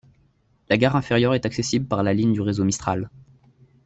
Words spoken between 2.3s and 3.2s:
du Réseau Mistral.